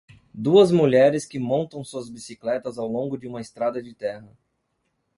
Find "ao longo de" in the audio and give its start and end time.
2.79-3.27